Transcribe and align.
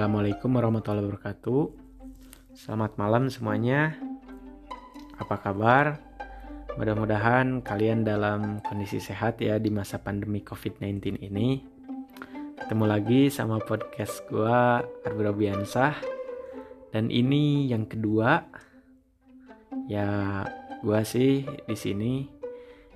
Assalamualaikum 0.00 0.56
warahmatullahi 0.56 1.12
wabarakatuh. 1.12 1.62
Selamat 2.56 2.96
malam 2.96 3.28
semuanya. 3.28 4.00
Apa 5.20 5.36
kabar? 5.36 6.00
Mudah-mudahan 6.80 7.60
kalian 7.60 8.00
dalam 8.00 8.64
kondisi 8.64 8.96
sehat 8.96 9.44
ya 9.44 9.60
di 9.60 9.68
masa 9.68 10.00
pandemi 10.00 10.40
COVID-19 10.40 11.20
ini. 11.20 11.60
Ketemu 12.56 12.84
lagi 12.88 13.28
sama 13.28 13.60
podcast 13.60 14.24
gua 14.32 14.80
Arbura 15.04 15.36
Biansah. 15.36 15.92
Dan 16.96 17.12
ini 17.12 17.68
yang 17.68 17.84
kedua. 17.84 18.40
Ya, 19.84 20.08
gua 20.80 21.04
sih 21.04 21.44
di 21.44 21.76
sini 21.76 22.24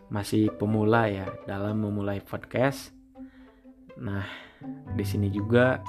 masih 0.09 0.57
pemula 0.57 1.13
ya 1.13 1.29
dalam 1.45 1.85
memulai 1.85 2.25
podcast. 2.25 2.97
Nah, 4.01 4.25
di 4.97 5.05
sini 5.05 5.29
juga 5.29 5.85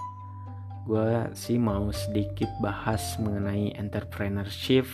gue 0.85 1.33
sih 1.33 1.57
mau 1.57 1.89
sedikit 1.89 2.49
bahas 2.61 3.17
mengenai 3.17 3.73
entrepreneurship 3.73 4.85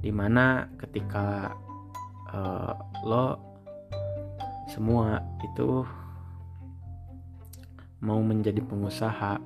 di 0.00 0.08
mana 0.08 0.72
ketika 0.80 1.52
uh, 2.32 2.72
lo 3.04 3.36
semua 4.72 5.20
itu 5.44 5.84
mau 8.00 8.24
menjadi 8.24 8.64
pengusaha 8.64 9.36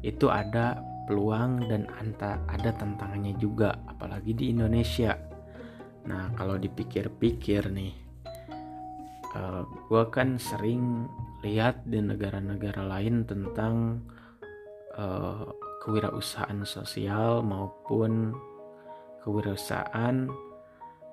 itu 0.00 0.32
ada 0.32 0.80
peluang 1.04 1.68
dan 1.68 1.84
anta 2.00 2.40
ada 2.48 2.72
tantangannya 2.72 3.36
juga 3.36 3.76
apalagi 3.84 4.32
di 4.32 4.48
Indonesia. 4.48 5.12
Nah 6.08 6.32
kalau 6.32 6.56
dipikir-pikir 6.56 7.68
nih 7.68 7.92
uh, 9.36 9.68
gue 9.68 10.02
kan 10.08 10.40
sering 10.40 11.04
lihat 11.44 11.84
di 11.84 12.00
negara-negara 12.00 12.80
lain 12.84 13.28
tentang 13.28 14.00
uh, 15.00 15.48
kewirausahaan 15.80 16.60
sosial 16.68 17.40
maupun 17.40 18.36
kewirausahaan 19.24 20.28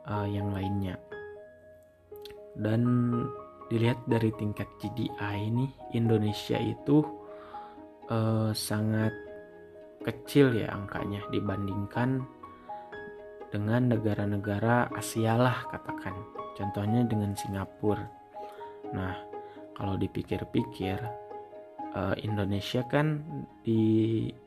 uh, 0.04 0.28
yang 0.28 0.52
lainnya. 0.52 1.00
Dan 2.58 2.84
dilihat 3.72 4.04
dari 4.08 4.34
tingkat 4.36 4.68
GDI 4.84 5.36
ini 5.48 5.72
Indonesia 5.96 6.60
itu 6.60 7.04
uh, 8.12 8.52
sangat 8.52 9.14
kecil 10.04 10.56
ya 10.56 10.72
angkanya 10.72 11.24
dibandingkan 11.32 12.24
dengan 13.52 13.92
negara-negara 13.96 14.92
Asia 14.92 15.40
lah 15.40 15.68
katakan. 15.72 16.16
Contohnya 16.58 17.06
dengan 17.06 17.38
Singapura. 17.38 18.04
Nah, 18.92 19.14
kalau 19.78 19.94
dipikir-pikir 19.94 21.27
uh, 21.98 22.14
Indonesia 22.22 22.86
kan 22.86 23.26
dilihat 23.66 24.38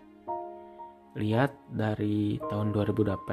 dari 1.74 2.38
tahun 2.46 2.70
2018 2.70 3.26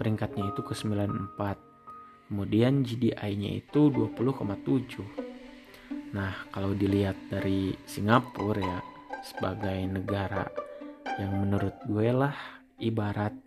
peringkatnya 0.00 0.48
itu 0.48 0.64
ke 0.64 0.72
94 0.72 2.32
kemudian 2.32 2.80
GDI-nya 2.80 3.60
itu 3.60 3.92
20,7 3.92 6.16
nah 6.16 6.32
kalau 6.48 6.72
dilihat 6.72 7.20
dari 7.28 7.76
Singapura 7.84 8.64
ya 8.64 8.80
sebagai 9.20 9.84
negara 9.84 10.48
yang 11.20 11.44
menurut 11.44 11.76
gue 11.84 12.08
lah 12.08 12.32
ibarat 12.80 13.44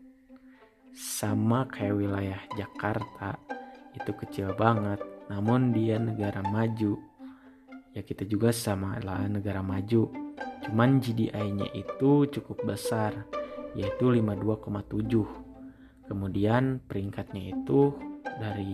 sama 0.97 1.69
kayak 1.69 1.93
wilayah 1.93 2.41
Jakarta 2.57 3.37
itu 3.93 4.11
kecil 4.13 4.53
banget. 4.57 4.97
Namun 5.29 5.75
dia 5.75 6.01
negara 6.01 6.41
maju 6.41 6.97
ya 7.97 8.05
kita 8.05 8.29
juga 8.29 8.53
sama 8.53 9.01
lah 9.01 9.25
negara 9.25 9.65
maju. 9.65 10.13
Cuman 10.61 11.01
GDI-nya 11.01 11.73
itu 11.73 12.29
cukup 12.29 12.61
besar 12.61 13.25
yaitu 13.77 14.09
52,7 14.09 15.47
kemudian 16.07 16.79
peringkatnya 16.87 17.53
itu 17.53 17.93
dari 18.39 18.73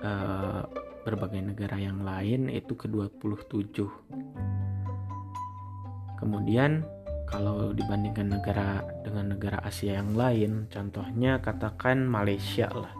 uh, 0.00 0.64
berbagai 1.04 1.54
negara 1.54 1.76
yang 1.78 2.02
lain 2.02 2.48
itu 2.48 2.74
ke 2.74 2.88
27 2.88 3.86
kemudian 6.18 6.82
kalau 7.30 7.70
dibandingkan 7.70 8.34
negara 8.34 8.82
dengan 9.06 9.38
negara 9.38 9.62
Asia 9.62 10.00
yang 10.00 10.18
lain 10.18 10.66
contohnya 10.72 11.38
katakan 11.38 12.02
Malaysia 12.02 12.66
lah 12.72 12.90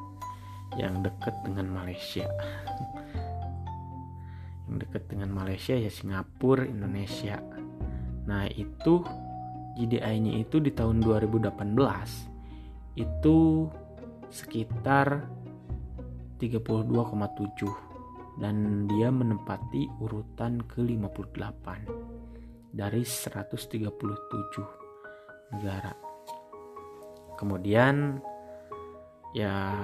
yang 0.78 1.02
dekat 1.02 1.34
dengan 1.42 1.66
Malaysia 1.66 2.30
dekat 4.80 5.12
dengan 5.12 5.30
Malaysia 5.30 5.76
ya 5.76 5.92
Singapura, 5.92 6.64
Indonesia. 6.64 7.36
Nah, 8.24 8.48
itu 8.48 9.04
GDI-nya 9.76 10.42
itu 10.42 10.58
di 10.58 10.72
tahun 10.72 11.04
2018 11.04 12.30
itu 12.98 13.70
sekitar 14.30 15.26
32,7 16.40 18.40
dan 18.40 18.88
dia 18.88 19.12
menempati 19.12 20.00
urutan 20.00 20.64
ke-58 20.64 21.66
dari 22.72 23.04
137 23.04 25.52
negara. 25.52 25.92
Kemudian 27.36 28.16
ya 29.36 29.76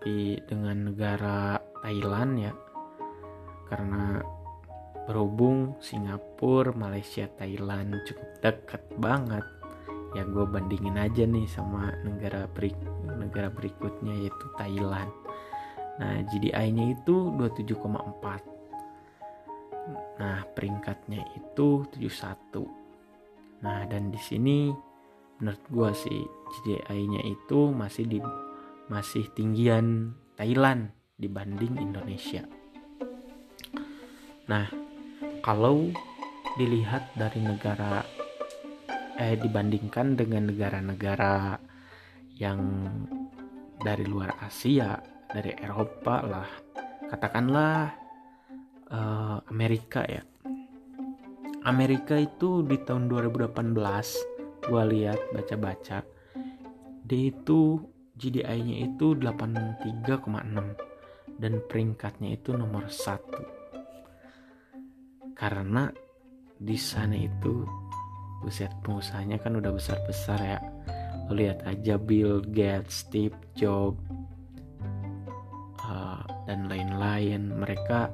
di 0.00 0.38
dengan 0.48 0.92
negara 0.92 1.60
Thailand 1.84 2.32
ya 2.40 2.52
karena 3.68 4.20
berhubung 5.04 5.76
Singapura, 5.84 6.72
Malaysia, 6.72 7.28
Thailand 7.36 8.00
cukup 8.08 8.30
dekat 8.40 8.82
banget 8.96 9.44
ya 10.14 10.22
gue 10.22 10.46
bandingin 10.46 10.94
aja 10.94 11.26
nih 11.26 11.42
sama 11.50 11.90
negara 12.06 12.46
berik 12.46 12.78
negara 13.18 13.50
berikutnya 13.50 14.14
yaitu 14.14 14.46
Thailand. 14.54 15.10
Nah 15.98 16.22
GDI-nya 16.26 16.94
itu 16.94 17.34
27,4 17.34 18.54
nah 20.14 20.46
peringkatnya 20.54 21.20
itu 21.34 21.84
71 21.98 23.64
nah 23.64 23.82
dan 23.88 24.12
di 24.12 24.20
sini 24.20 24.70
menurut 25.40 25.64
gue 25.68 25.90
sih 26.06 26.20
GDI-nya 26.22 27.20
itu 27.26 27.72
masih 27.74 28.04
di 28.06 28.18
masih 28.86 29.26
tinggian 29.34 30.12
Thailand 30.38 30.92
dibanding 31.18 31.80
Indonesia 31.80 32.44
Nah, 34.44 34.68
kalau 35.40 35.88
dilihat 36.60 37.16
dari 37.16 37.40
negara 37.40 38.04
eh 39.14 39.38
dibandingkan 39.38 40.18
dengan 40.18 40.50
negara-negara 40.50 41.56
yang 42.36 42.60
dari 43.78 44.04
luar 44.04 44.36
Asia, 44.42 44.98
dari 45.30 45.54
Eropa 45.54 46.16
lah, 46.24 46.50
katakanlah 47.08 47.94
uh, 48.90 49.38
Amerika 49.48 50.02
ya. 50.04 50.22
Amerika 51.64 52.20
itu 52.20 52.60
di 52.66 52.76
tahun 52.82 53.08
2018 53.08 53.72
gue 54.64 54.82
lihat 54.96 55.20
baca-baca 55.32 56.04
dia 57.04 57.28
itu 57.28 57.84
GDI-nya 58.16 58.88
itu 58.88 59.12
83,6 59.12 61.36
dan 61.36 61.52
peringkatnya 61.68 62.32
itu 62.32 62.56
nomor 62.56 62.88
satu 62.88 63.44
karena 65.34 65.90
di 66.58 66.78
sana 66.78 67.18
itu 67.18 67.66
buset 68.40 68.70
pengusahanya 68.86 69.42
kan 69.42 69.58
udah 69.58 69.74
besar-besar 69.74 70.38
ya. 70.38 70.60
Lo 71.26 71.34
lihat 71.34 71.66
aja 71.66 71.98
Bill 71.98 72.44
Gates, 72.44 73.08
Steve 73.08 73.34
Jobs 73.58 74.00
uh, 75.82 76.22
dan 76.46 76.70
lain-lain. 76.70 77.50
Mereka 77.50 78.12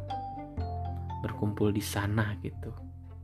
berkumpul 1.20 1.74
di 1.74 1.84
sana 1.84 2.38
gitu. 2.40 2.72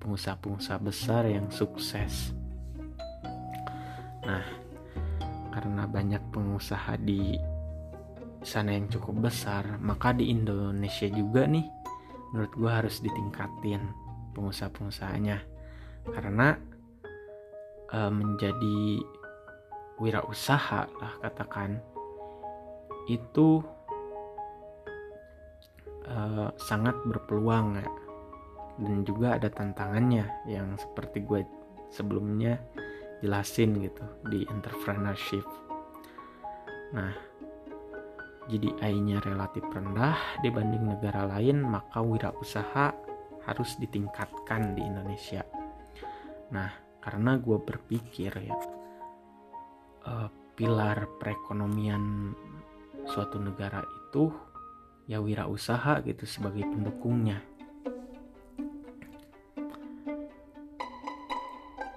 Pengusaha-pengusaha 0.03 0.79
besar 0.82 1.26
yang 1.31 1.49
sukses. 1.49 2.37
Nah 4.26 4.67
karena 5.56 5.88
banyak 5.88 6.20
pengusaha 6.37 7.00
di 7.00 7.32
sana 8.44 8.76
yang 8.76 8.93
cukup 8.93 9.32
besar 9.32 9.81
maka 9.81 10.12
di 10.12 10.29
Indonesia 10.29 11.09
juga 11.09 11.49
nih 11.49 11.65
menurut 12.37 12.53
gue 12.53 12.69
harus 12.69 13.00
ditingkatin 13.00 13.81
pengusaha-pengusahanya. 14.37 15.41
Karena 16.05 16.53
e, 17.88 17.99
menjadi 18.12 19.00
wirausaha 19.97 20.85
lah 20.85 21.12
katakan 21.25 21.81
itu 23.09 23.65
e, 26.05 26.17
sangat 26.61 26.93
berpeluang 27.09 27.81
ya. 27.81 27.88
Dan 28.85 29.09
juga 29.09 29.41
ada 29.41 29.49
tantangannya 29.49 30.29
yang 30.44 30.77
seperti 30.77 31.25
gue 31.25 31.41
sebelumnya 31.89 32.61
jelasin 33.25 33.81
gitu 33.81 34.05
di 34.29 34.44
entrepreneurship. 34.53 35.49
Nah 36.93 37.17
GDI-nya 38.46 39.22
relatif 39.22 39.66
rendah 39.70 40.38
dibanding 40.43 40.94
negara 40.94 41.26
lain, 41.26 41.66
maka 41.66 41.98
wirausaha 41.98 42.94
harus 43.46 43.78
ditingkatkan 43.78 44.75
di 44.75 44.82
Indonesia. 44.82 45.46
Nah 46.50 46.70
karena 46.98 47.38
gue 47.38 47.58
berpikir 47.62 48.34
ya 48.34 48.56
uh, 50.10 50.28
pilar 50.58 51.06
perekonomian 51.22 52.34
suatu 53.06 53.38
negara 53.38 53.87
itu 53.87 54.34
ya 55.06 55.22
wirausaha 55.22 56.02
gitu 56.02 56.26
sebagai 56.26 56.66
pendukungnya. 56.66 57.38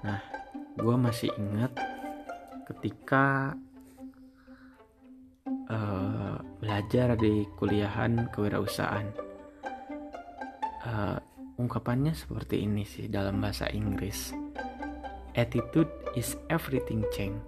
Nah 0.06 0.22
gue 0.78 0.96
masih 0.96 1.34
ingat 1.42 1.74
ketika 2.70 3.58
uh, 5.74 6.19
belajar 6.70 7.18
di 7.18 7.50
kuliahan 7.58 8.30
kewirausahaan 8.30 9.10
uh, 10.86 11.18
ungkapannya 11.58 12.14
seperti 12.14 12.62
ini 12.62 12.86
sih 12.86 13.10
dalam 13.10 13.42
bahasa 13.42 13.66
Inggris 13.74 14.38
attitude 15.34 15.90
is 16.14 16.38
everything 16.54 17.02
Cheng 17.10 17.42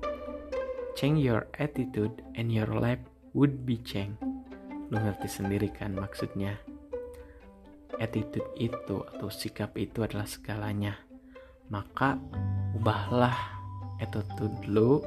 Change 0.92 1.24
your 1.24 1.48
attitude 1.56 2.20
and 2.36 2.52
your 2.52 2.68
life 2.68 3.00
would 3.32 3.64
be 3.64 3.80
change. 3.80 4.20
Lu 4.92 5.00
ngerti 5.00 5.28
sendiri 5.32 5.72
kan 5.72 5.96
maksudnya. 5.96 6.60
Attitude 7.96 8.46
itu 8.60 9.00
atau 9.00 9.32
sikap 9.32 9.72
itu 9.80 10.04
adalah 10.04 10.28
segalanya. 10.28 11.00
Maka 11.72 12.20
ubahlah 12.76 13.34
attitude 14.04 14.68
lu 14.68 15.00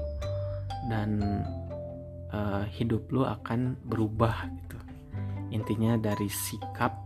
dan 0.88 1.20
uh, 2.34 2.66
hidup 2.74 3.06
lu 3.14 3.22
akan 3.22 3.78
berubah 3.86 4.50
gitu. 4.50 4.78
Intinya 5.54 5.94
dari 5.94 6.26
sikap 6.26 6.98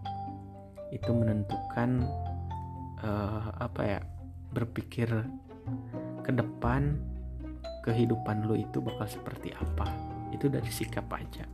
itu 0.89 1.13
menentukan 1.13 2.09
uh, 3.05 3.53
apa 3.61 3.83
ya 3.85 4.01
berpikir 4.57 5.13
ke 6.25 6.31
depan 6.33 6.97
kehidupan 7.85 8.49
lo 8.49 8.57
itu 8.57 8.81
bakal 8.81 9.05
seperti 9.05 9.53
apa. 9.53 9.85
Itu 10.33 10.49
dari 10.49 10.69
sikap 10.69 11.09
aja. 11.13 11.45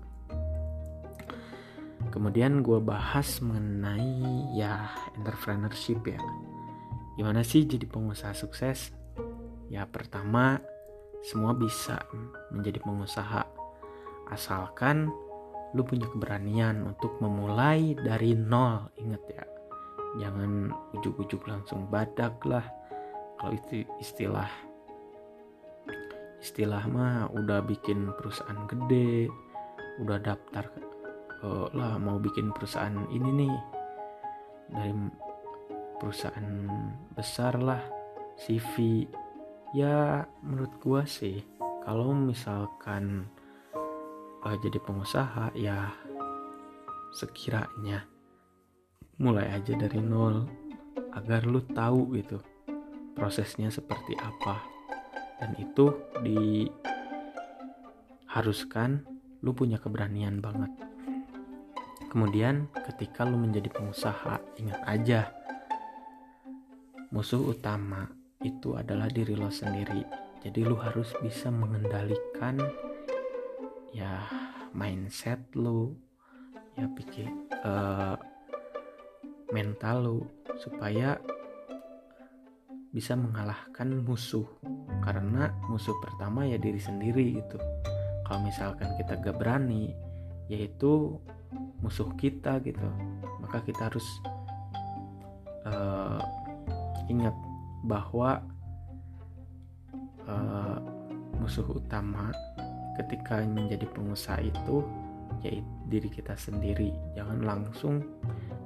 Kemudian 2.15 2.63
gue 2.63 2.79
bahas 2.79 3.43
mengenai 3.43 4.55
ya 4.55 4.87
entrepreneurship 5.19 5.99
ya. 6.07 6.23
Gimana 7.19 7.43
sih 7.43 7.67
jadi 7.67 7.91
pengusaha 7.91 8.35
sukses? 8.35 8.95
Ya 9.67 9.83
pertama 9.91 10.63
semua 11.27 11.57
bisa 11.57 12.05
menjadi 12.53 12.85
pengusaha 12.85 13.44
asalkan 14.35 15.09
lu 15.75 15.83
punya 15.83 16.07
keberanian 16.07 16.87
untuk 16.87 17.19
memulai 17.19 17.99
dari 17.99 18.39
nol 18.39 18.91
inget 18.99 19.23
ya. 19.27 19.45
Jangan 20.23 20.71
ujuk-ujuk 20.95 21.43
langsung 21.51 21.91
badak 21.91 22.39
lah. 22.47 22.63
Kalau 23.39 23.55
itu 23.55 23.83
istilah 23.99 24.47
istilah 26.39 26.85
mah 26.87 27.27
udah 27.33 27.65
bikin 27.65 28.13
perusahaan 28.21 28.69
gede 28.69 29.33
udah 30.05 30.21
daftar 30.21 30.69
uh, 31.41 31.73
lah 31.73 31.97
mau 31.99 32.23
bikin 32.23 32.55
perusahaan 32.55 33.07
ini 33.11 33.31
nih. 33.43 33.57
Dari 34.71 34.93
perusahaan 35.99 36.49
besar 37.19 37.59
lah 37.59 37.83
CV 38.39 39.05
ya 39.75 40.23
menurut 40.43 40.73
gua 40.79 41.03
sih 41.03 41.43
kalau 41.83 42.15
misalkan 42.15 43.27
uh, 44.45 44.57
jadi 44.61 44.79
pengusaha 44.79 45.57
ya 45.57 45.91
sekiranya 47.17 48.05
mulai 49.17 49.47
aja 49.55 49.79
dari 49.79 50.03
nol 50.03 50.45
agar 51.15 51.47
lu 51.47 51.63
tahu 51.63 52.19
gitu 52.19 52.43
prosesnya 53.15 53.71
seperti 53.71 54.19
apa. 54.19 54.59
Dan 55.39 55.55
itu 55.59 55.95
diharuskan 58.35 59.07
lu 59.47 59.55
punya 59.55 59.79
keberanian 59.79 60.43
banget. 60.43 60.71
Kemudian 62.11 62.67
ketika 62.75 63.27
lu 63.27 63.39
menjadi 63.39 63.71
pengusaha 63.75 64.39
ingat 64.59 64.81
aja 64.87 65.35
musuh 67.15 67.55
utama 67.55 68.11
itu 68.43 68.75
adalah 68.75 69.07
diri 69.07 69.39
lo 69.39 69.51
sendiri. 69.51 70.03
Jadi 70.43 70.61
lu 70.67 70.77
harus 70.77 71.15
bisa 71.23 71.49
mengendalikan 71.49 72.59
ya 73.95 74.27
mindset 74.75 75.39
lu 75.55 75.95
ya 76.75 76.91
pikir 76.91 77.31
uh, 77.63 78.19
mental 79.55 79.97
lu 80.03 80.19
supaya 80.59 81.17
bisa 82.95 83.19
mengalahkan 83.19 84.03
musuh. 84.07 84.47
Karena 85.03 85.51
musuh 85.67 85.95
pertama 85.99 86.47
ya 86.47 86.59
diri 86.59 86.79
sendiri 86.79 87.43
gitu. 87.43 87.59
Kalau 88.25 88.41
misalkan 88.43 88.95
kita 88.99 89.19
gak 89.19 89.39
berani 89.39 89.95
yaitu 90.47 91.19
musuh 91.83 92.11
kita 92.15 92.63
gitu. 92.63 92.87
Maka 93.43 93.63
kita 93.67 93.91
harus 93.91 94.07
uh, 95.67 96.23
ingat 97.11 97.35
bahwa 97.85 98.41
uh, 100.25 100.79
musuh 101.37 101.67
utama 101.67 102.33
ketika 102.99 103.43
menjadi 103.43 103.87
pengusaha 103.91 104.41
itu 104.43 104.85
yaitu 105.43 105.75
diri 105.91 106.09
kita 106.09 106.35
sendiri. 106.39 106.95
Jangan 107.19 107.43
langsung 107.45 108.01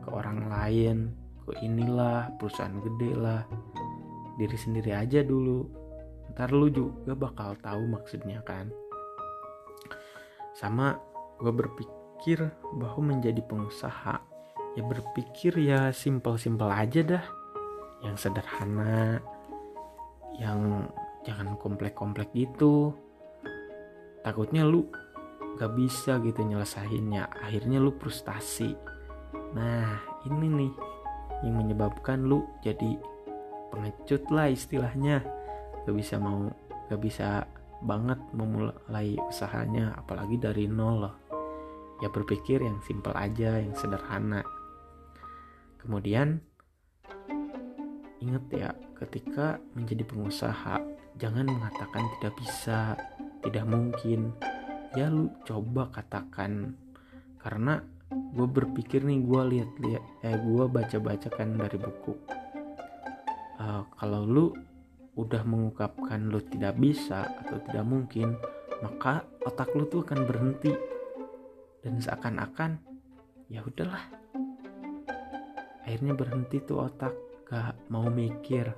ke 0.04 0.08
orang 0.12 0.46
lain 0.46 0.96
ke 1.42 1.56
inilah 1.64 2.28
perusahaan 2.36 2.76
gede 2.78 3.10
lah 3.16 3.42
diri 4.36 4.54
sendiri 4.54 4.94
aja 4.94 5.25
dulu. 5.25 5.66
Ntar 6.36 6.54
lu 6.54 6.70
juga 6.70 7.16
bakal 7.16 7.58
tahu 7.58 7.82
maksudnya 7.88 8.44
kan. 8.44 8.70
Sama 10.54 10.94
gue 11.40 11.50
berpikir 11.50 12.38
bahwa 12.78 13.14
menjadi 13.16 13.42
pengusaha 13.46 14.22
ya 14.76 14.82
berpikir 14.86 15.58
ya 15.58 15.90
simpel-simpel 15.90 16.70
aja 16.70 17.00
dah. 17.02 17.25
Yang 18.04 18.30
sederhana 18.30 19.19
yang 20.38 20.86
jangan 21.26 21.58
komplek-komplek 21.58 22.30
gitu 22.30 22.94
takutnya 24.22 24.66
lu 24.66 24.86
gak 25.58 25.74
bisa 25.74 26.22
gitu 26.22 26.46
nyelesainnya. 26.46 27.26
Akhirnya 27.42 27.82
lu 27.82 27.94
frustasi. 27.98 28.72
Nah 29.54 29.98
ini 30.28 30.46
nih 30.46 30.72
yang 31.46 31.54
menyebabkan 31.58 32.26
lu 32.26 32.46
jadi 32.62 32.98
pengecut 33.75 34.22
lah 34.30 34.48
istilahnya. 34.50 35.26
Gak 35.84 35.96
bisa 35.96 36.16
mau 36.20 36.50
gak 36.88 37.00
bisa 37.02 37.44
banget 37.78 38.18
memulai 38.34 39.14
usahanya 39.30 39.94
apalagi 39.98 40.38
dari 40.38 40.66
nol 40.66 40.96
loh. 41.06 41.16
Ya 41.98 42.10
berpikir 42.10 42.62
yang 42.62 42.78
simpel 42.87 43.14
aja 43.18 43.58
yang 43.58 43.75
sederhana. 43.75 44.46
Kemudian 45.82 46.38
ingat 48.18 48.44
ya 48.50 48.70
ketika 48.98 49.62
menjadi 49.78 50.02
pengusaha 50.06 50.82
jangan 51.18 51.46
mengatakan 51.46 52.02
tidak 52.18 52.34
bisa 52.38 52.98
tidak 53.45 53.66
mungkin. 53.66 54.35
Ya 54.97 55.12
lu 55.12 55.30
coba 55.45 55.92
katakan. 55.92 56.75
Karena 57.38 57.78
gue 58.09 58.49
berpikir 58.49 59.04
nih 59.04 59.21
gue 59.21 59.42
lihat 59.57 59.71
lihat 59.85 60.04
eh 60.25 60.37
gue 60.37 60.64
baca 60.66 60.99
baca 60.99 61.28
kan 61.30 61.54
dari 61.54 61.78
buku. 61.78 62.12
Uh, 63.59 63.83
kalau 63.99 64.23
lu 64.25 64.47
udah 65.18 65.42
mengungkapkan 65.42 66.30
lu 66.30 66.38
tidak 66.47 66.78
bisa 66.78 67.26
atau 67.42 67.59
tidak 67.66 67.83
mungkin 67.83 68.38
maka 68.78 69.26
otak 69.42 69.75
lu 69.75 69.87
tuh 69.90 70.07
akan 70.07 70.21
berhenti. 70.26 70.73
Dan 71.78 72.02
seakan-akan 72.02 72.78
ya 73.49 73.62
udahlah. 73.62 74.02
Akhirnya 75.87 76.12
berhenti 76.12 76.61
tuh 76.61 76.85
otak 76.85 77.14
gak 77.49 77.88
mau 77.88 78.11
mikir. 78.12 78.76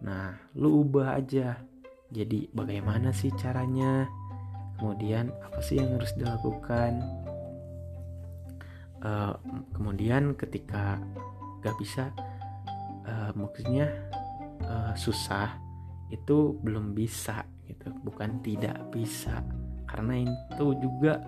Nah 0.00 0.32
lu 0.56 0.80
ubah 0.86 1.20
aja 1.20 1.60
jadi 2.14 2.46
bagaimana 2.54 3.10
sih 3.10 3.34
caranya? 3.34 4.06
Kemudian 4.78 5.34
apa 5.42 5.58
sih 5.58 5.82
yang 5.82 5.98
harus 5.98 6.14
dilakukan? 6.14 7.02
Uh, 9.02 9.34
kemudian 9.74 10.32
ketika 10.38 10.96
gak 11.60 11.76
bisa 11.76 12.14
uh, 13.04 13.34
maksudnya 13.34 13.90
uh, 14.64 14.94
susah 14.94 15.58
itu 16.14 16.54
belum 16.62 16.94
bisa 16.94 17.42
gitu. 17.66 17.90
Bukan 18.06 18.38
tidak 18.46 18.78
bisa. 18.94 19.42
Karena 19.90 20.22
itu 20.22 20.66
juga 20.78 21.18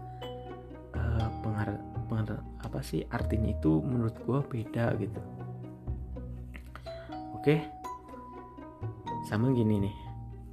uh, 0.95 1.29
pengar, 1.43 1.75
pengar 2.07 2.47
apa 2.63 2.79
sih 2.87 3.03
artinya 3.11 3.51
itu 3.51 3.83
menurut 3.83 4.15
gue 4.23 4.39
beda 4.55 4.95
gitu. 5.03 5.21
Oke? 7.35 7.59
Sama 9.27 9.51
gini 9.51 9.83
nih 9.83 10.06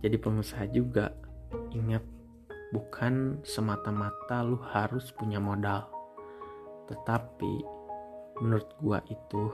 jadi 0.03 0.19
pengusaha 0.19 0.67
juga 0.69 1.15
ingat 1.71 2.03
bukan 2.75 3.39
semata-mata 3.47 4.43
lu 4.43 4.59
harus 4.59 5.09
punya 5.15 5.39
modal 5.39 5.87
tetapi 6.91 7.63
menurut 8.43 8.69
gua 8.83 8.99
itu 9.07 9.49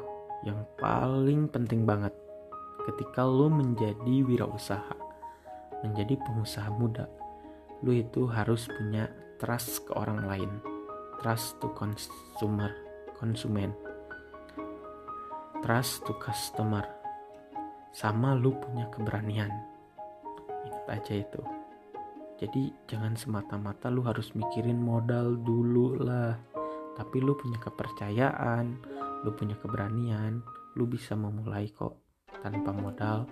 yang 0.48 0.64
paling 0.80 1.52
penting 1.52 1.84
banget 1.84 2.16
ketika 2.88 3.22
lo 3.22 3.52
menjadi 3.52 4.24
wirausaha, 4.24 4.96
menjadi 5.84 6.16
pengusaha 6.26 6.72
muda, 6.74 7.06
lo 7.84 7.92
itu 7.92 8.26
harus 8.26 8.66
punya 8.72 9.12
trust 9.38 9.86
ke 9.86 9.92
orang 9.94 10.24
lain, 10.26 10.52
trust 11.20 11.60
to 11.60 11.68
consumer, 11.76 12.72
konsumen, 13.20 13.76
trust 15.62 16.02
to 16.08 16.16
customer, 16.24 16.88
sama 17.92 18.34
lu 18.34 18.56
punya 18.58 18.88
keberanian. 18.90 19.52
Aja 20.90 21.14
itu. 21.14 21.42
Jadi 22.40 22.72
jangan 22.90 23.14
semata-mata 23.14 23.92
lu 23.92 24.02
harus 24.02 24.34
mikirin 24.34 24.80
modal 24.80 25.38
dulu 25.38 26.00
lah. 26.02 26.34
Tapi 26.98 27.22
lu 27.22 27.36
punya 27.38 27.62
kepercayaan, 27.62 28.80
lu 29.24 29.32
punya 29.36 29.56
keberanian, 29.60 30.44
lu 30.76 30.88
bisa 30.90 31.14
memulai 31.16 31.70
kok 31.70 32.00
tanpa 32.42 32.72
modal. 32.74 33.30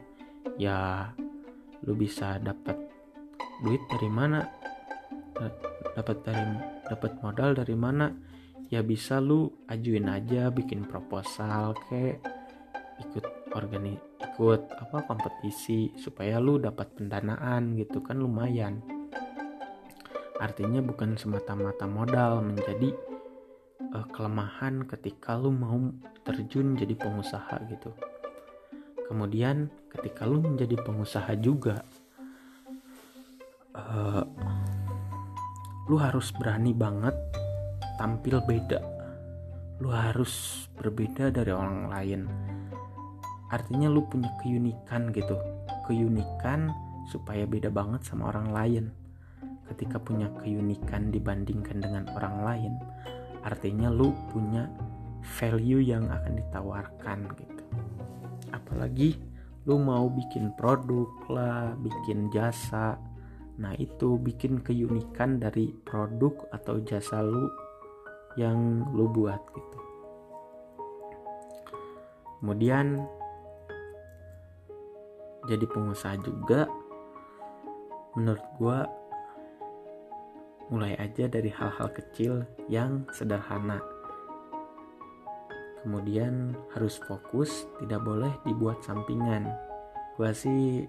Ya 0.60 1.12
lu 1.84 1.98
bisa 1.98 2.38
dapat 2.40 2.78
duit 3.64 3.82
dari 3.90 4.10
mana? 4.12 4.46
Dapat 5.98 6.18
dari 6.22 6.46
dapat 6.86 7.12
modal 7.24 7.58
dari 7.58 7.76
mana? 7.80 8.12
Ya 8.68 8.84
bisa 8.84 9.24
lu 9.24 9.48
ajuin 9.72 10.12
aja 10.12 10.52
bikin 10.52 10.84
proposal 10.84 11.74
kayak 11.88 12.20
ikut 13.00 13.24
organi 13.56 13.96
ikut 14.18 14.62
apa 14.70 15.06
kompetisi 15.06 15.94
supaya 15.98 16.42
lu 16.42 16.58
dapat 16.58 16.94
pendanaan 16.98 17.78
gitu 17.78 18.02
kan 18.02 18.18
lumayan. 18.18 18.82
Artinya 20.38 20.82
bukan 20.86 21.18
semata-mata 21.18 21.90
modal 21.90 22.46
menjadi 22.46 22.94
uh, 23.94 24.06
kelemahan 24.14 24.86
ketika 24.86 25.34
lu 25.38 25.50
mau 25.54 25.78
terjun 26.22 26.78
jadi 26.78 26.94
pengusaha 26.94 27.58
gitu. 27.74 27.94
Kemudian 29.10 29.74
ketika 29.90 30.30
lu 30.30 30.42
menjadi 30.46 30.78
pengusaha 30.82 31.34
juga 31.42 31.82
uh, 33.74 34.26
lu 35.90 35.98
harus 35.98 36.30
berani 36.36 36.74
banget 36.78 37.16
tampil 37.98 38.38
beda. 38.46 38.82
Lu 39.78 39.94
harus 39.94 40.66
berbeda 40.74 41.30
dari 41.30 41.54
orang 41.54 41.90
lain 41.90 42.22
artinya 43.51 43.88
lu 43.88 44.04
punya 44.08 44.32
keunikan 44.42 45.12
gitu. 45.12 45.36
Keunikan 45.88 46.72
supaya 47.08 47.48
beda 47.48 47.72
banget 47.72 48.04
sama 48.04 48.32
orang 48.32 48.51
lain. 48.51 48.86
Ketika 49.68 50.00
punya 50.00 50.32
keunikan 50.39 51.12
dibandingkan 51.12 51.84
dengan 51.84 52.08
orang 52.16 52.36
lain 52.44 52.74
artinya 53.48 53.88
lu 53.88 54.12
punya 54.27 54.68
value 55.39 55.80
yang 55.80 56.12
akan 56.12 56.36
ditawarkan 56.36 57.20
gitu. 57.39 57.63
Apalagi 58.51 59.16
lu 59.68 59.80
mau 59.80 60.12
bikin 60.12 60.51
produk 60.60 61.08
lah 61.32 61.72
bikin 61.80 62.27
jasa. 62.32 63.00
Nah 63.60 63.74
itu 63.80 64.20
bikin 64.20 64.60
keunikan 64.60 65.39
dari 65.39 65.72
produk 65.88 66.48
atau 66.51 66.84
jasa 66.84 67.24
lu 67.24 67.48
yang 68.36 68.84
lu 68.92 69.08
buat 69.08 69.39
gitu. 69.56 69.80
Kemudian 72.38 73.01
jadi 75.48 75.66
pengusaha 75.66 76.20
juga 76.20 76.68
menurut 78.20 78.46
gue 78.60 78.80
mulai 80.68 81.00
aja 81.00 81.32
dari 81.32 81.48
hal-hal 81.48 81.88
kecil 81.96 82.44
yang 82.68 83.08
sederhana. 83.16 83.80
Kemudian 85.88 86.51
harus 86.75 87.00
fokus, 87.00 87.63
tidak 87.80 88.04
boleh 88.04 88.34
dibuat 88.44 88.84
sampingan. 88.84 89.48
Gua 90.20 90.36
sih 90.36 90.84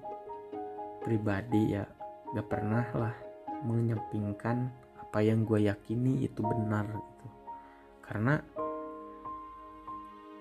pribadi 1.06 1.78
ya 1.78 1.86
gak 2.34 2.48
pernah 2.50 2.86
lah 2.96 3.14
menyampingkan 3.62 4.68
apa 4.98 5.18
yang 5.22 5.46
gue 5.46 5.70
yakini 5.70 6.26
itu 6.26 6.42
benar 6.42 6.84
gitu. 6.90 7.26
Karena 8.02 8.34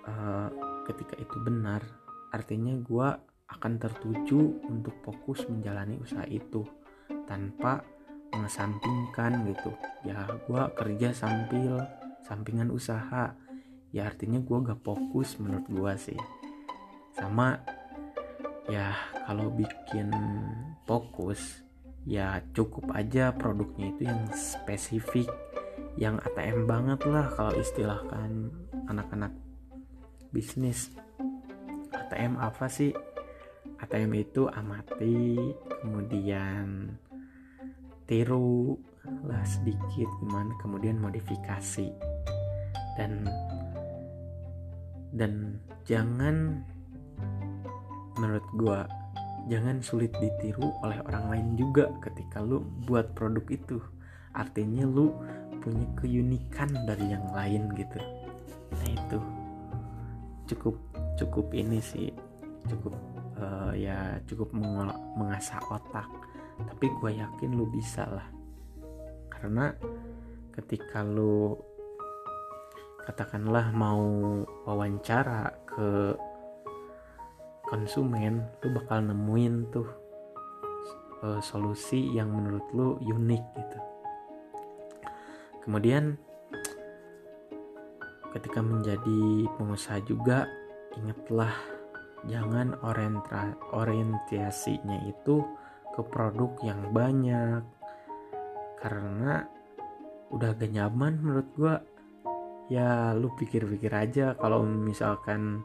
uh, 0.10 0.50
ketika 0.90 1.16
itu 1.22 1.38
benar, 1.44 1.86
artinya 2.34 2.74
gue 2.82 3.10
akan 3.48 3.80
tertuju 3.80 4.60
untuk 4.68 4.96
fokus 5.02 5.48
menjalani 5.48 5.96
usaha 6.04 6.28
itu 6.28 6.68
tanpa 7.28 7.84
mengesampingkan 8.36 9.48
gitu. 9.48 9.72
Ya 10.04 10.28
gue 10.28 10.62
kerja 10.76 11.16
sambil 11.16 11.88
sampingan 12.28 12.72
usaha. 12.72 13.36
Ya 13.96 14.12
artinya 14.12 14.44
gue 14.44 14.58
gak 14.68 14.84
fokus 14.84 15.40
menurut 15.40 15.68
gue 15.72 15.94
sih. 15.96 16.20
Sama 17.16 17.56
ya 18.68 18.92
kalau 19.24 19.48
bikin 19.48 20.12
fokus 20.84 21.64
ya 22.04 22.44
cukup 22.52 22.92
aja 22.96 23.32
produknya 23.32 23.96
itu 23.96 24.08
yang 24.08 24.28
spesifik 24.36 25.28
yang 25.98 26.20
ATM 26.24 26.68
banget 26.68 27.00
lah 27.10 27.32
kalau 27.32 27.56
istilahkan 27.58 28.52
anak-anak 28.92 29.34
bisnis. 30.36 30.92
ATM 31.96 32.38
apa 32.38 32.70
sih 32.70 32.92
ATM 33.78 34.12
itu 34.18 34.50
amati 34.50 35.38
kemudian 35.86 36.98
tiru 38.10 38.74
lah 39.28 39.44
sedikit 39.46 40.10
gimana 40.24 40.52
kemudian 40.60 40.98
modifikasi. 40.98 41.94
Dan 42.98 43.30
dan 45.14 45.62
jangan 45.86 46.66
menurut 48.18 48.48
gua 48.58 48.80
jangan 49.48 49.80
sulit 49.80 50.12
ditiru 50.20 50.76
oleh 50.84 51.00
orang 51.08 51.26
lain 51.32 51.48
juga 51.56 51.88
ketika 52.04 52.42
lu 52.44 52.66
buat 52.90 53.14
produk 53.14 53.46
itu. 53.48 53.78
Artinya 54.34 54.86
lu 54.86 55.14
punya 55.64 55.88
keunikan 55.98 56.70
dari 56.86 57.14
yang 57.14 57.26
lain 57.32 57.70
gitu. 57.78 58.00
Nah 58.74 58.88
itu. 58.90 59.20
Cukup 60.48 60.76
cukup 61.20 61.48
ini 61.56 61.80
sih. 61.80 62.12
Cukup 62.68 63.17
uh, 63.42 63.74
ya 63.74 64.18
cukup 64.26 64.54
mengasah 65.18 65.62
otak. 65.70 66.10
Tapi 66.58 66.86
gue 66.90 67.12
yakin 67.22 67.54
lu 67.54 67.70
bisa 67.70 68.06
lah. 68.10 68.28
Karena 69.30 69.74
ketika 70.54 71.06
lu 71.06 71.54
katakanlah 73.06 73.72
mau 73.72 74.04
wawancara 74.66 75.54
ke 75.64 76.18
konsumen 77.68 78.44
lu 78.64 78.68
bakal 78.74 79.00
nemuin 79.06 79.56
tuh 79.72 79.88
uh, 81.24 81.40
solusi 81.40 82.10
yang 82.16 82.34
menurut 82.34 82.66
lu 82.74 82.98
unik 83.00 83.44
gitu. 83.54 83.80
Kemudian 85.68 86.16
ketika 88.34 88.60
menjadi 88.64 89.52
pengusaha 89.56 90.00
juga 90.04 90.48
ingatlah 90.96 91.77
jangan 92.26 92.74
orientasinya 93.70 95.06
itu 95.06 95.46
ke 95.94 96.02
produk 96.02 96.52
yang 96.66 96.82
banyak. 96.90 97.62
Karena 98.82 99.46
udah 100.34 100.52
gak 100.58 100.74
nyaman 100.74 101.14
menurut 101.22 101.50
gue 101.54 101.76
ya 102.68 103.16
lu 103.16 103.32
pikir-pikir 103.32 103.90
aja 103.96 104.36
kalau 104.36 104.60
misalkan 104.68 105.64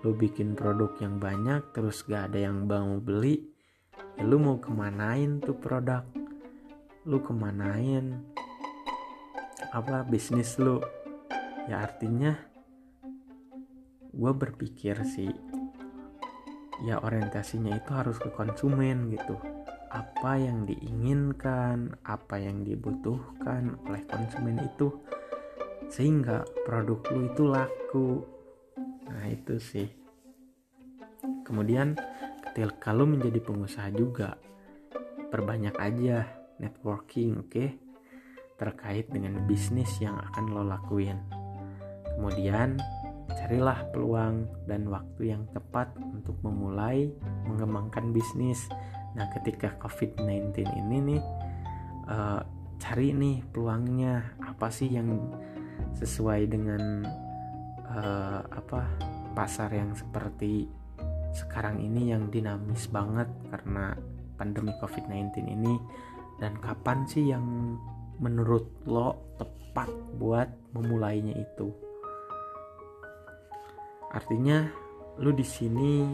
lu 0.00 0.16
bikin 0.16 0.56
produk 0.56 0.88
yang 1.02 1.20
banyak 1.20 1.60
terus 1.76 2.06
gak 2.08 2.32
ada 2.32 2.48
yang 2.48 2.64
mau 2.64 2.96
beli 3.02 3.44
ya 4.16 4.24
lu 4.24 4.40
mau 4.40 4.56
kemanain 4.58 5.38
tuh 5.38 5.54
produk? 5.54 6.02
Lu 7.06 7.22
kemanain? 7.22 8.20
Apa 9.70 10.02
bisnis 10.02 10.58
lu? 10.58 10.82
Ya 11.68 11.84
artinya 11.84 12.32
gue 14.08 14.32
berpikir 14.34 14.98
sih 15.04 15.30
ya 16.86 17.02
orientasinya 17.02 17.74
itu 17.74 17.90
harus 17.90 18.18
ke 18.22 18.30
konsumen 18.30 19.10
gitu 19.10 19.34
apa 19.88 20.36
yang 20.36 20.68
diinginkan, 20.68 21.96
apa 22.04 22.36
yang 22.36 22.60
dibutuhkan 22.60 23.80
oleh 23.88 24.04
konsumen 24.04 24.60
itu 24.60 24.92
sehingga 25.88 26.44
produk 26.68 27.00
lu 27.16 27.20
itu 27.32 27.42
laku. 27.48 28.08
Nah, 29.08 29.24
itu 29.32 29.56
sih. 29.56 29.88
Kemudian 31.44 31.96
ketika 32.44 32.92
lu 32.92 33.08
menjadi 33.08 33.40
pengusaha 33.40 33.88
juga 33.96 34.36
perbanyak 35.32 35.76
aja 35.80 36.28
networking, 36.60 37.40
oke? 37.40 37.48
Okay? 37.48 37.68
Terkait 38.60 39.08
dengan 39.08 39.48
bisnis 39.48 39.88
yang 40.04 40.20
akan 40.20 40.52
lo 40.52 40.62
lakuin. 40.68 41.16
Kemudian 42.18 42.76
carilah 43.36 43.84
peluang 43.92 44.48
dan 44.64 44.88
waktu 44.88 45.36
yang 45.36 45.44
tepat 45.52 45.92
untuk 46.00 46.36
memulai 46.40 47.12
mengembangkan 47.44 48.12
bisnis. 48.12 48.68
Nah, 49.16 49.28
ketika 49.32 49.76
COVID-19 49.82 50.64
ini 50.64 50.96
nih 51.14 51.22
uh, 52.08 52.40
cari 52.80 53.12
nih 53.12 53.44
peluangnya. 53.52 54.36
Apa 54.40 54.72
sih 54.72 54.88
yang 54.88 55.12
sesuai 55.98 56.50
dengan 56.50 57.04
uh, 57.84 58.40
apa 58.48 58.88
pasar 59.34 59.70
yang 59.70 59.94
seperti 59.94 60.66
sekarang 61.36 61.78
ini 61.84 62.10
yang 62.10 62.32
dinamis 62.32 62.88
banget 62.88 63.28
karena 63.52 63.94
pandemi 64.38 64.72
COVID-19 64.80 65.44
ini? 65.46 65.74
Dan 66.38 66.54
kapan 66.62 67.02
sih 67.10 67.34
yang 67.34 67.76
menurut 68.22 68.66
lo 68.86 69.34
tepat 69.38 69.90
buat 70.18 70.50
memulainya 70.74 71.34
itu 71.38 71.87
artinya 74.14 74.68
lu 75.18 75.34
di 75.34 75.44
sini 75.44 76.04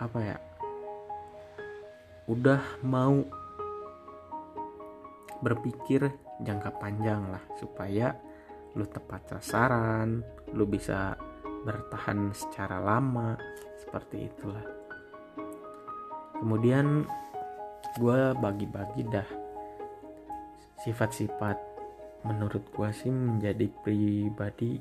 apa 0.00 0.18
ya 0.20 0.38
udah 2.28 2.62
mau 2.86 3.20
berpikir 5.40 6.06
jangka 6.44 6.70
panjang 6.76 7.24
lah 7.32 7.42
supaya 7.56 8.12
lu 8.76 8.86
tepat 8.86 9.36
sasaran 9.36 10.22
lu 10.52 10.64
bisa 10.68 11.16
bertahan 11.64 12.32
secara 12.32 12.80
lama 12.80 13.36
seperti 13.80 14.30
itulah. 14.30 14.64
Kemudian 16.40 17.04
gue 18.00 18.20
bagi-bagi 18.38 19.02
dah 19.10 19.28
sifat-sifat 20.80 21.58
menurut 22.24 22.64
gue 22.72 22.88
sih 22.96 23.12
menjadi 23.12 23.68
pribadi 23.84 24.80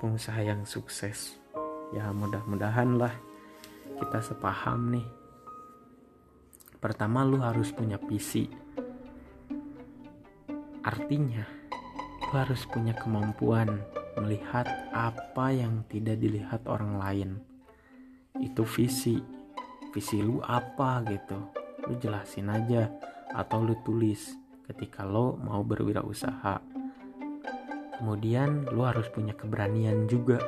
pengusaha 0.00 0.40
yang 0.40 0.64
sukses. 0.64 1.36
Ya 1.92 2.08
mudah-mudahan 2.10 2.96
lah 2.96 3.12
kita 4.00 4.24
sepaham 4.24 4.96
nih. 4.96 5.08
Pertama 6.80 7.20
lu 7.28 7.36
harus 7.44 7.68
punya 7.68 8.00
visi. 8.00 8.48
Artinya 10.80 11.44
lu 12.24 12.32
harus 12.32 12.64
punya 12.64 12.96
kemampuan 12.96 13.84
melihat 14.16 14.64
apa 14.96 15.52
yang 15.52 15.84
tidak 15.92 16.16
dilihat 16.16 16.64
orang 16.64 16.96
lain. 16.96 17.30
Itu 18.40 18.64
visi. 18.64 19.20
Visi 19.92 20.24
lu 20.24 20.40
apa 20.40 21.04
gitu? 21.04 21.36
Lu 21.84 22.00
jelasin 22.00 22.48
aja 22.48 22.88
atau 23.36 23.60
lu 23.60 23.76
tulis 23.84 24.32
ketika 24.64 25.04
lo 25.04 25.36
mau 25.36 25.60
berwirausaha 25.66 26.69
kemudian 28.00 28.64
lu 28.72 28.88
harus 28.88 29.04
punya 29.12 29.36
keberanian 29.36 30.08
juga. 30.08 30.40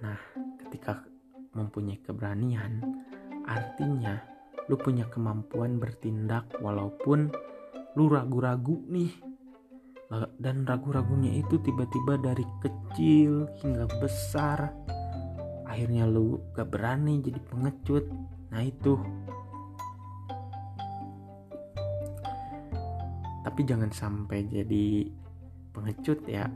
Nah 0.00 0.16
ketika 0.64 1.04
mempunyai 1.52 2.00
keberanian 2.00 2.80
artinya 3.44 4.24
lu 4.72 4.80
punya 4.80 5.04
kemampuan 5.12 5.76
bertindak 5.76 6.48
walaupun 6.64 7.28
lu 7.92 8.08
ragu-ragu 8.08 8.80
nih. 8.88 9.12
Dan 10.40 10.62
ragu-ragunya 10.64 11.42
itu 11.42 11.58
tiba-tiba 11.60 12.16
dari 12.16 12.46
kecil 12.62 13.50
hingga 13.60 13.84
besar 13.98 14.70
akhirnya 15.66 16.06
lu 16.06 16.38
gak 16.54 16.70
berani 16.70 17.18
jadi 17.18 17.40
pengecut. 17.50 18.04
Nah 18.54 18.62
itu. 18.62 18.94
Tapi 23.42 23.60
jangan 23.66 23.90
sampai 23.90 24.46
jadi 24.46 25.10
pengecut 25.74 26.22
ya 26.30 26.46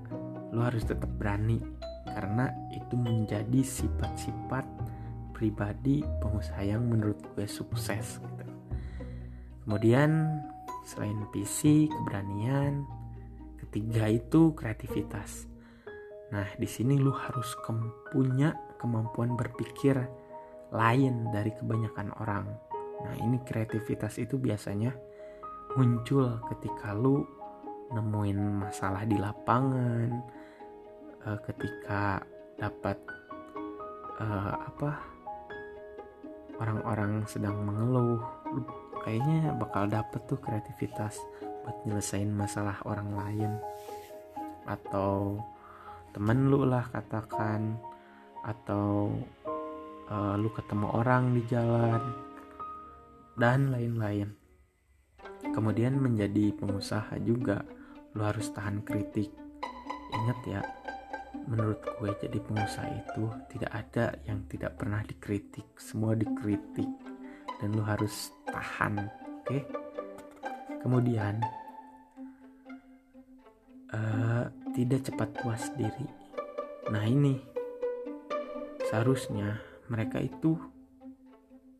lu 0.55 0.65
harus 0.65 0.87
tetap 0.87 1.11
berani 1.19 1.61
karena 2.09 2.49
itu 2.73 2.95
menjadi 2.97 3.61
sifat-sifat 3.61 4.65
pribadi 5.37 6.03
pengusaha 6.19 6.63
yang 6.67 6.83
menurut 6.89 7.21
gue 7.37 7.47
sukses 7.47 8.19
gitu. 8.19 8.45
Kemudian 9.63 10.41
selain 10.83 11.21
visi, 11.31 11.87
keberanian, 11.87 12.83
ketiga 13.61 14.09
itu 14.09 14.57
kreativitas. 14.57 15.45
Nah, 16.33 16.49
di 16.57 16.65
sini 16.65 16.97
lu 16.97 17.13
harus 17.13 17.53
punya 18.11 18.57
kemampuan 18.81 19.37
berpikir 19.37 20.01
lain 20.73 21.29
dari 21.31 21.53
kebanyakan 21.53 22.09
orang. 22.19 22.47
Nah, 23.05 23.15
ini 23.21 23.39
kreativitas 23.45 24.19
itu 24.19 24.41
biasanya 24.41 24.97
muncul 25.77 26.41
ketika 26.51 26.97
lu 26.97 27.23
nemuin 27.89 28.69
masalah 28.69 29.03
di 29.09 29.17
lapangan, 29.17 30.09
uh, 31.25 31.39
ketika 31.45 32.21
dapat 32.59 32.99
uh, 34.21 34.55
apa 34.69 34.91
orang-orang 36.59 37.23
sedang 37.31 37.63
mengeluh, 37.63 38.21
lu 38.51 38.63
kayaknya 39.07 39.55
bakal 39.55 39.87
dapet 39.87 40.21
tuh 40.27 40.41
kreativitas 40.43 41.17
buat 41.65 41.77
nyelesain 41.87 42.29
masalah 42.29 42.77
orang 42.85 43.11
lain. 43.15 43.53
Atau 44.69 45.41
temen 46.13 46.51
lu 46.51 46.67
lah 46.67 46.85
katakan 46.93 47.79
atau 48.43 49.13
uh, 50.11 50.35
lu 50.37 50.51
ketemu 50.53 50.87
orang 50.93 51.33
di 51.33 51.43
jalan 51.47 52.03
dan 53.39 53.71
lain-lain. 53.71 54.35
Kemudian 55.55 55.95
menjadi 56.03 56.51
pengusaha 56.59 57.15
juga 57.23 57.63
lu 58.17 58.23
harus 58.25 58.49
tahan 58.53 58.85
kritik. 58.85 59.33
Ingat 60.15 60.39
ya 60.49 60.61
menurut 61.49 61.81
gue 62.01 62.11
jadi 62.23 62.39
pengusaha 62.41 62.89
itu 62.93 63.25
tidak 63.53 63.73
ada 63.73 64.17
yang 64.25 64.45
tidak 64.49 64.77
pernah 64.77 65.01
dikritik. 65.05 65.65
Semua 65.77 66.17
dikritik 66.17 66.89
dan 67.59 67.69
lu 67.75 67.85
harus 67.85 68.33
tahan 68.49 68.97
oke? 69.03 69.45
Okay? 69.49 69.63
kemudian 70.79 71.43
uh, 73.93 74.47
tidak 74.73 75.05
cepat 75.05 75.29
puas 75.43 75.63
diri. 75.75 76.07
Nah 76.89 77.05
ini 77.05 77.37
seharusnya 78.89 79.61
mereka 79.91 80.23
itu 80.23 80.57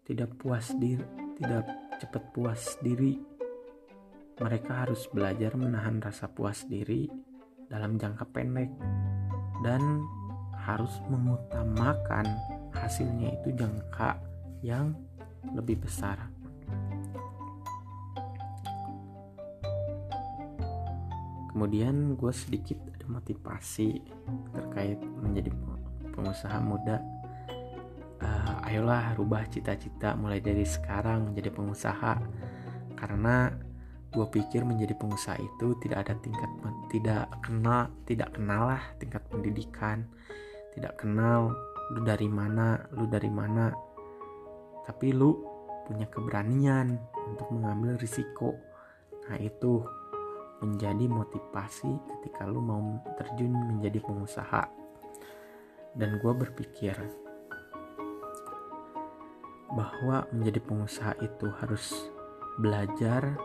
tidak 0.05 0.35
puas 0.41 0.73
diri 0.77 1.05
tidak 1.39 1.65
cepat 2.03 2.25
puas 2.35 2.63
diri 2.83 3.21
mereka 4.39 4.87
harus 4.87 5.11
belajar 5.11 5.59
menahan 5.59 5.99
rasa 5.99 6.31
puas 6.31 6.63
diri 6.71 7.11
dalam 7.67 7.99
jangka 7.99 8.25
pendek 8.31 8.71
dan 9.67 9.83
harus 10.55 10.95
mengutamakan 11.11 12.25
hasilnya 12.71 13.35
itu 13.35 13.51
jangka 13.59 14.21
yang 14.63 14.95
lebih 15.55 15.83
besar. 15.83 16.31
Kemudian 21.51 22.15
gue 22.15 22.31
sedikit 22.31 22.79
ada 22.95 23.07
motivasi 23.11 23.99
terkait 24.55 25.03
menjadi 25.03 25.51
pengusaha 26.15 26.59
muda. 26.63 27.03
Uh, 28.19 28.67
ayolah 28.67 29.15
rubah 29.19 29.47
cita-cita 29.51 30.15
mulai 30.15 30.39
dari 30.39 30.67
sekarang 30.67 31.31
menjadi 31.31 31.51
pengusaha 31.55 32.19
karena 32.99 33.55
gue 34.09 34.27
pikir 34.33 34.65
menjadi 34.65 34.97
pengusaha 34.97 35.37
itu 35.37 35.77
tidak 35.85 36.09
ada 36.09 36.15
tingkat 36.25 36.49
tidak 36.89 37.29
kenal 37.45 37.93
tidak 38.09 38.33
kenal 38.33 38.73
lah 38.73 38.83
tingkat 38.97 39.21
pendidikan. 39.29 40.09
Tidak 40.73 40.95
kenal 40.97 41.53
lu 41.93 42.01
dari 42.05 42.29
mana 42.29 42.81
lu 42.97 43.05
dari 43.05 43.29
mana. 43.29 43.69
Tapi 44.89 45.13
lu 45.13 45.37
punya 45.85 46.09
keberanian 46.09 46.97
untuk 47.29 47.49
mengambil 47.53 48.01
risiko. 48.01 48.57
Nah 49.29 49.37
itu 49.37 49.85
menjadi 50.65 51.05
motivasi 51.07 51.93
ketika 52.09 52.49
lu 52.49 52.65
mau 52.65 52.81
terjun 53.21 53.53
menjadi 53.53 54.01
pengusaha. 54.01 54.65
Dan 55.93 56.17
gue 56.23 56.33
berpikir 56.33 56.97
bahwa 59.73 60.25
menjadi 60.33 60.65
pengusaha 60.65 61.13
itu 61.21 61.47
harus 61.61 61.93
belajar 62.59 63.37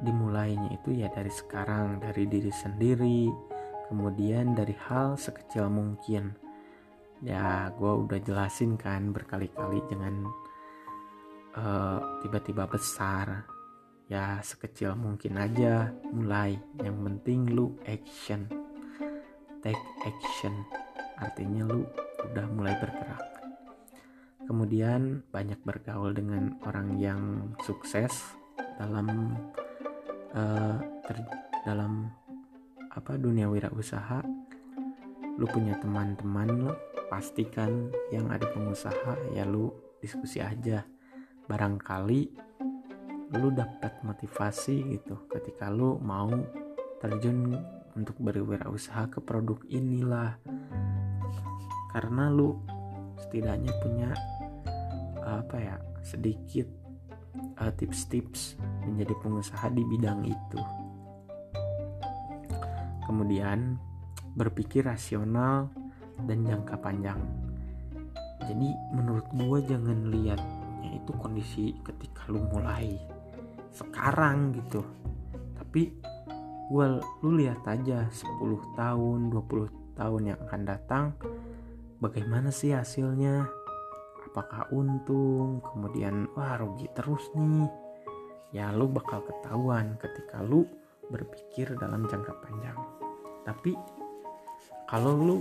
dimulainya 0.00 0.76
itu 0.76 0.92
ya 0.92 1.08
dari 1.08 1.32
sekarang 1.32 2.04
dari 2.04 2.28
diri 2.28 2.52
sendiri 2.52 3.32
kemudian 3.88 4.54
dari 4.54 4.74
hal 4.90 5.14
sekecil 5.14 5.70
mungkin. 5.70 6.34
Ya 7.24 7.72
gue 7.72 7.92
udah 8.04 8.20
jelasin 8.20 8.76
kan 8.76 9.14
berkali-kali 9.14 9.80
jangan 9.88 10.26
uh, 11.56 11.98
tiba-tiba 12.20 12.68
besar. 12.68 13.46
Ya 14.06 14.38
sekecil 14.42 14.94
mungkin 14.94 15.40
aja 15.40 15.90
mulai. 16.12 16.60
Yang 16.82 16.96
penting 17.02 17.40
lu 17.50 17.74
action. 17.88 18.46
Take 19.64 19.86
action. 20.04 20.54
Artinya 21.16 21.64
lu 21.66 21.88
udah 22.30 22.46
mulai 22.52 22.76
bergerak. 22.76 23.24
Kemudian 24.46 25.26
banyak 25.34 25.58
bergaul 25.66 26.14
dengan 26.14 26.54
orang 26.62 27.02
yang 27.02 27.50
sukses 27.66 28.36
dalam 28.78 29.34
uh, 30.36 30.76
ter 31.08 31.16
dalam 31.64 32.12
apa 32.92 33.16
dunia 33.18 33.48
wirausaha 33.50 34.22
lu 35.36 35.44
punya 35.48 35.76
teman-teman 35.80 36.48
lo 36.48 36.72
pastikan 37.12 37.92
yang 38.08 38.28
ada 38.32 38.48
pengusaha 38.50 39.36
ya 39.36 39.44
lu 39.44 39.68
diskusi 40.00 40.40
aja. 40.40 40.84
Barangkali 41.46 42.22
lu 43.36 43.48
dapat 43.52 44.00
motivasi 44.06 44.96
gitu 44.96 45.28
ketika 45.30 45.68
lu 45.68 45.98
mau 46.00 46.30
terjun 47.02 47.52
untuk 47.94 48.16
berwirausaha 48.20 49.12
ke 49.12 49.18
produk 49.20 49.60
inilah. 49.68 50.40
Karena 51.92 52.32
lu 52.32 52.56
setidaknya 53.20 53.72
punya 53.80 54.10
apa 55.26 55.56
ya 55.58 55.76
sedikit 56.00 56.85
tips-tips 57.76 58.56
menjadi 58.84 59.14
pengusaha 59.20 59.66
di 59.72 59.82
bidang 59.84 60.24
itu. 60.24 60.60
Kemudian 63.06 63.78
berpikir 64.36 64.84
rasional 64.84 65.70
dan 66.24 66.44
jangka 66.44 66.76
panjang. 66.80 67.20
Jadi 68.46 68.68
menurut 68.94 69.26
gue 69.32 69.58
jangan 69.66 70.12
lihatnya 70.12 70.90
itu 70.92 71.12
kondisi 71.18 71.74
ketika 71.82 72.28
lu 72.30 72.44
mulai 72.52 72.94
sekarang 73.72 74.54
gitu. 74.54 74.84
Tapi 75.56 75.92
gue 76.66 76.86
lu 77.22 77.30
lihat 77.38 77.62
aja 77.66 78.06
10 78.10 78.78
tahun 78.78 79.18
20 79.30 79.96
tahun 79.96 80.22
yang 80.34 80.38
akan 80.46 80.62
datang 80.66 81.04
bagaimana 82.02 82.52
sih 82.52 82.74
hasilnya 82.74 83.48
apakah 84.36 84.68
untung? 84.68 85.64
Kemudian 85.64 86.28
wah 86.36 86.60
rugi 86.60 86.92
terus 86.92 87.24
nih. 87.32 87.72
Ya 88.52 88.68
lu 88.68 88.84
bakal 88.92 89.24
ketahuan 89.24 89.96
ketika 89.96 90.44
lu 90.44 90.68
berpikir 91.08 91.72
dalam 91.80 92.04
jangka 92.04 92.36
panjang. 92.44 92.76
Tapi 93.48 93.72
kalau 94.92 95.16
lu 95.16 95.36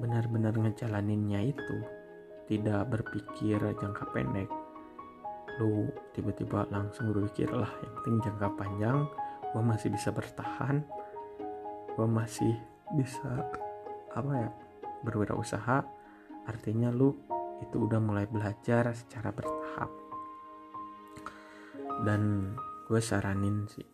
benar-benar 0.00 0.56
ngejalaninnya 0.56 1.52
itu 1.52 1.76
tidak 2.48 2.88
berpikir 2.88 3.60
jangka 3.60 4.08
pendek 4.16 4.48
lu 5.60 5.92
tiba-tiba 6.16 6.64
langsung 6.72 7.12
berpikir 7.12 7.52
lah 7.52 7.68
yang 7.84 7.92
penting 8.00 8.16
jangka 8.24 8.48
panjang 8.56 9.04
gue 9.52 9.60
masih 9.60 9.92
bisa 9.92 10.08
bertahan 10.08 10.80
gue 12.00 12.06
masih 12.08 12.56
bisa 12.96 13.44
apa 14.16 14.32
ya 14.48 14.50
berwirausaha. 15.04 15.84
Artinya 16.48 16.90
lu 16.92 17.14
itu 17.62 17.76
udah 17.86 18.00
mulai 18.00 18.26
belajar 18.26 18.92
secara 18.92 19.30
bertahap. 19.32 19.90
Dan 22.04 22.54
gue 22.88 23.00
saranin 23.00 23.68
sih 23.68 23.86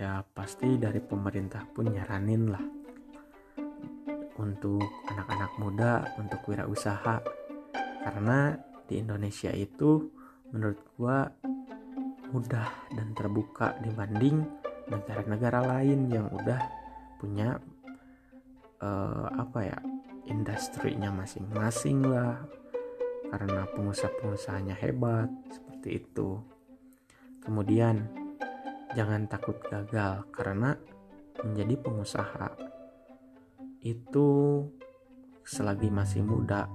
ya 0.00 0.24
pasti 0.24 0.80
dari 0.80 0.96
pemerintah 1.04 1.68
pun 1.68 1.92
nyaranin 1.92 2.48
lah 2.48 2.64
untuk 4.40 4.80
anak-anak 5.12 5.52
muda 5.60 5.92
untuk 6.16 6.40
wirausaha. 6.48 7.20
Karena 8.00 8.56
di 8.88 8.96
Indonesia 8.96 9.52
itu 9.52 10.08
menurut 10.50 10.80
gua 10.96 11.28
mudah 12.32 12.66
dan 12.96 13.12
terbuka 13.12 13.76
dibanding 13.84 14.42
negara-negara 14.90 15.62
lain 15.62 16.10
yang 16.10 16.26
udah 16.32 16.58
punya 17.20 17.60
uh, 18.82 19.28
apa 19.36 19.60
ya 19.66 19.78
industrinya 20.26 21.10
masing-masing 21.12 22.02
lah 22.06 22.40
karena 23.30 23.62
pengusaha-pengusahanya 23.70 24.74
hebat 24.74 25.30
seperti 25.54 26.02
itu. 26.02 26.42
Kemudian 27.40 28.10
jangan 28.98 29.30
takut 29.30 29.56
gagal 29.62 30.26
karena 30.34 30.74
menjadi 31.46 31.78
pengusaha. 31.78 32.50
Itu 33.80 34.28
selagi 35.46 35.88
masih 35.88 36.26
muda 36.26 36.68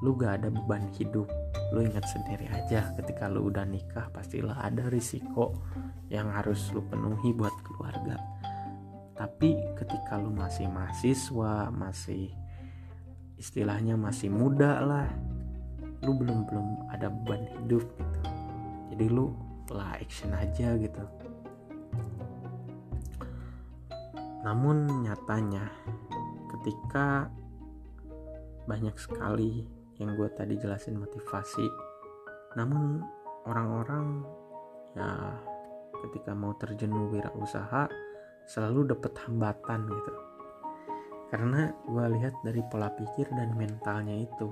lu 0.00 0.16
gak 0.16 0.42
ada 0.42 0.48
beban 0.50 0.88
hidup. 0.96 1.28
Lu 1.70 1.84
ingat 1.84 2.04
sendiri 2.10 2.50
aja 2.50 2.90
ketika 2.98 3.30
lu 3.30 3.52
udah 3.52 3.64
nikah 3.64 4.10
pastilah 4.10 4.58
ada 4.60 4.90
risiko 4.90 5.54
yang 6.10 6.32
harus 6.32 6.72
lu 6.74 6.82
penuhi 6.82 7.30
buat 7.36 7.54
keluarga. 7.62 8.18
Tapi 9.14 9.56
ketika 9.76 10.16
lu 10.16 10.32
masih 10.32 10.66
mahasiswa 10.72 11.68
masih 11.68 12.32
istilahnya 13.36 13.96
masih 13.96 14.32
muda 14.32 14.80
lah 14.84 15.08
lu 16.00 16.16
belum 16.16 16.48
belum 16.48 16.68
ada 16.92 17.12
beban 17.12 17.44
hidup 17.44 17.84
gitu. 17.84 18.20
Jadi 18.94 19.04
lu 19.12 19.32
lah 19.70 20.00
action 20.00 20.34
aja 20.34 20.74
gitu. 20.80 21.04
Namun 24.42 25.04
nyatanya 25.04 25.68
ketika 26.56 27.28
banyak 28.64 28.96
sekali 28.96 29.68
yang 30.00 30.16
gue 30.16 30.28
tadi 30.32 30.56
jelasin 30.56 30.96
motivasi 30.96 31.66
namun 32.58 33.04
orang-orang 33.46 34.26
ya 34.98 35.38
ketika 36.08 36.34
mau 36.34 36.56
terjun 36.58 36.90
usaha 37.38 37.86
selalu 38.48 38.90
dapat 38.90 39.14
hambatan 39.22 39.86
gitu. 39.86 40.12
Karena 41.30 41.70
gue 41.86 42.04
lihat 42.18 42.34
dari 42.42 42.58
pola 42.66 42.90
pikir 42.90 43.30
dan 43.30 43.54
mentalnya 43.54 44.18
itu 44.18 44.50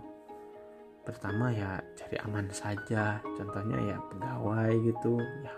pertama 1.06 1.50
ya 1.52 1.78
cari 1.98 2.16
aman 2.22 2.46
saja. 2.50 3.20
Contohnya 3.36 3.78
ya 3.94 3.96
pegawai 4.10 4.72
gitu. 4.82 5.18
Ya 5.44 5.54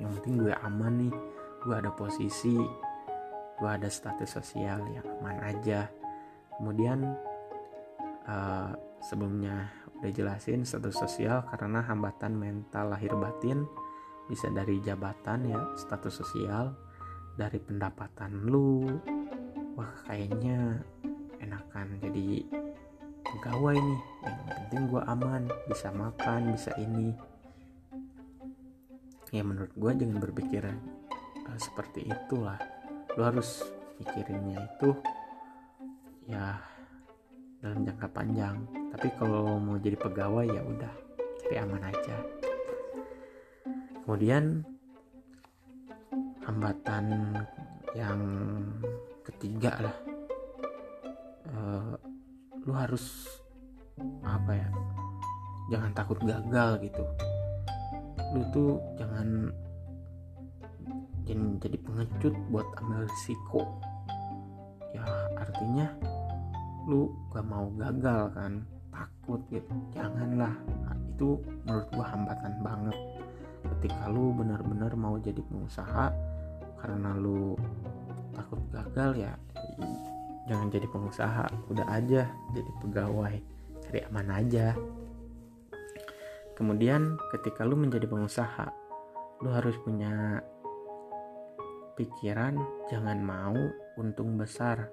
yang 0.00 0.10
penting 0.20 0.42
gue 0.42 0.54
aman 0.64 1.08
nih. 1.08 1.14
Gue 1.62 1.74
ada 1.78 1.90
posisi 1.94 2.58
gue 3.62 3.70
ada 3.70 3.86
status 3.86 4.42
sosial 4.42 4.82
yang 4.90 5.06
aman 5.22 5.38
aja. 5.46 5.86
Kemudian 6.58 7.06
uh, 8.26 8.74
sebelumnya 8.98 9.70
udah 10.02 10.10
jelasin 10.10 10.66
status 10.66 10.98
sosial 10.98 11.46
karena 11.46 11.78
hambatan 11.86 12.34
mental 12.34 12.90
lahir 12.90 13.14
batin 13.14 13.62
bisa 14.26 14.50
dari 14.50 14.82
jabatan 14.82 15.46
ya 15.46 15.62
status 15.78 16.26
sosial 16.26 16.74
dari 17.38 17.62
pendapatan 17.62 18.50
lu. 18.50 18.82
Wah 19.78 19.94
kayaknya 20.10 20.82
enakan. 21.38 22.02
Jadi 22.02 22.42
pegawai 23.36 23.76
nih. 23.76 24.00
Yang 24.22 24.38
penting 24.52 24.82
gue 24.92 25.02
aman 25.08 25.42
bisa 25.66 25.88
makan 25.90 26.40
bisa 26.52 26.70
ini. 26.76 27.16
Ya 29.32 29.40
menurut 29.40 29.72
gue 29.72 29.90
jangan 29.96 30.18
berpikir 30.20 30.62
uh, 30.68 31.58
seperti 31.58 32.04
itulah. 32.04 32.60
Lu 33.16 33.24
harus 33.24 33.64
mikirinnya 33.96 34.60
itu 34.76 34.92
ya 36.28 36.60
dalam 37.64 37.88
jangka 37.88 38.08
panjang. 38.12 38.56
Tapi 38.92 39.08
kalau 39.16 39.56
mau 39.56 39.80
jadi 39.80 39.96
pegawai 39.96 40.46
ya 40.52 40.60
udah 40.60 40.92
cari 41.40 41.56
aman 41.56 41.82
aja. 41.88 42.16
Kemudian 44.04 44.60
hambatan 46.44 47.38
yang 47.96 48.20
ketiga 49.22 49.78
lah 49.78 50.11
lu 52.72 52.80
harus 52.80 53.28
apa 54.24 54.56
ya 54.56 54.68
jangan 55.68 55.92
takut 55.92 56.16
gagal 56.24 56.80
gitu. 56.80 57.04
Lu 58.32 58.40
tuh 58.48 58.80
jangan 58.96 59.52
jangan 61.28 61.60
jadi 61.60 61.76
pengecut 61.84 62.32
buat 62.48 62.64
ambil 62.80 63.04
risiko. 63.04 63.68
Ya 64.96 65.04
artinya 65.36 65.92
lu 66.88 67.12
gak 67.36 67.44
mau 67.44 67.68
gagal 67.76 68.32
kan 68.32 68.64
takut 68.88 69.44
gitu. 69.52 69.68
Janganlah. 69.92 70.56
Nah, 70.88 70.96
itu 71.12 71.44
menurut 71.68 71.86
gua 71.92 72.08
hambatan 72.08 72.56
banget. 72.64 72.96
Ketika 73.68 74.08
lu 74.08 74.32
benar-benar 74.32 74.96
mau 74.96 75.20
jadi 75.20 75.44
pengusaha 75.44 76.08
karena 76.80 77.20
lu 77.20 77.52
takut 78.32 78.64
gagal 78.72 79.28
ya 79.28 79.36
jangan 80.52 80.68
jadi 80.68 80.86
pengusaha 80.92 81.48
udah 81.72 81.86
aja 81.88 82.28
jadi 82.52 82.70
pegawai 82.84 83.36
cari 83.80 84.00
aman 84.12 84.28
aja 84.36 84.76
kemudian 86.52 87.16
ketika 87.32 87.64
lu 87.64 87.80
menjadi 87.80 88.04
pengusaha 88.04 88.68
lu 89.40 89.48
harus 89.48 89.80
punya 89.80 90.44
pikiran 91.96 92.60
jangan 92.92 93.16
mau 93.24 93.56
untung 93.96 94.36
besar 94.36 94.92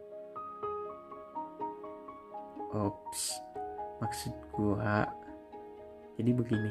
Ops, 2.69 3.41
maksud 3.98 4.30
gua 4.54 5.10
jadi 6.22 6.38
begini. 6.38 6.69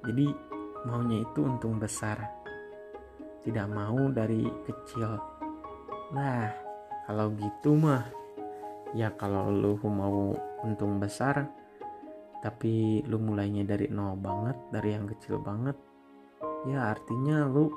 Jadi 0.00 0.32
maunya 0.88 1.20
itu 1.20 1.44
untung 1.44 1.76
besar. 1.76 2.16
Tidak 3.44 3.68
mau 3.68 4.08
dari 4.08 4.48
kecil. 4.64 5.12
Nah, 6.16 6.48
kalau 7.06 7.34
gitu 7.36 7.74
mah 7.74 8.06
ya 8.92 9.10
kalau 9.16 9.48
lu 9.48 9.74
mau 9.88 10.36
untung 10.62 11.00
besar 11.02 11.48
tapi 12.42 13.02
lu 13.06 13.22
mulainya 13.22 13.62
dari 13.62 13.86
nol 13.86 14.18
banget, 14.18 14.58
dari 14.74 14.98
yang 14.98 15.06
kecil 15.06 15.38
banget, 15.38 15.78
ya 16.66 16.90
artinya 16.90 17.46
lu 17.46 17.70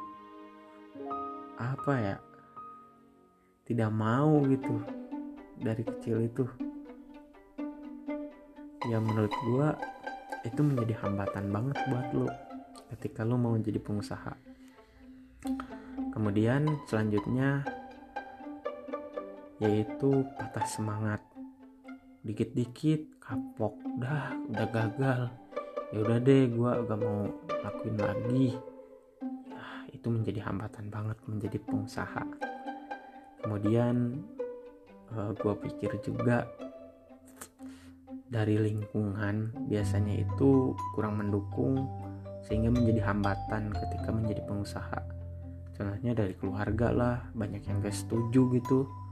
apa 1.62 1.94
ya? 2.02 2.18
Tidak 3.62 3.92
mau 3.94 4.42
gitu 4.50 4.82
dari 5.62 5.86
kecil 5.86 6.26
itu 6.26 6.46
ya 8.86 9.02
menurut 9.02 9.34
gue 9.34 9.68
itu 10.46 10.62
menjadi 10.62 10.94
hambatan 11.02 11.50
banget 11.50 11.78
buat 11.90 12.08
lo 12.14 12.28
ketika 12.94 13.26
lo 13.26 13.40
mau 13.40 13.58
jadi 13.58 13.82
pengusaha 13.82 14.34
kemudian 16.14 16.70
selanjutnya 16.86 17.66
yaitu 19.64 20.28
patah 20.36 20.68
semangat. 20.68 21.22
Dikit-dikit 22.26 23.22
kapok. 23.22 23.78
Dah 24.02 24.36
udah 24.52 24.68
gagal. 24.68 25.22
Ya 25.94 25.98
udah 26.02 26.18
deh 26.20 26.44
gue 26.50 26.72
gak 26.90 27.00
mau 27.00 27.30
lakuin 27.64 27.98
lagi. 28.02 28.58
Ya 29.48 29.66
itu 29.94 30.08
menjadi 30.12 30.44
hambatan 30.44 30.92
banget 30.92 31.18
menjadi 31.30 31.58
pengusaha. 31.64 32.24
Kemudian 33.46 34.26
uh, 35.14 35.30
eh, 35.30 35.32
gue 35.38 35.54
pikir 35.70 35.92
juga 36.02 36.50
dari 38.26 38.58
lingkungan 38.58 39.70
biasanya 39.70 40.26
itu 40.26 40.74
kurang 40.98 41.22
mendukung 41.22 41.88
sehingga 42.42 42.74
menjadi 42.74 43.14
hambatan 43.14 43.72
ketika 43.72 44.10
menjadi 44.12 44.42
pengusaha. 44.44 45.00
Contohnya 45.76 46.18
dari 46.18 46.34
keluarga 46.36 46.88
lah 46.90 47.18
banyak 47.38 47.64
yang 47.70 47.80
gak 47.80 47.96
setuju 47.96 48.50
gitu 48.58 49.05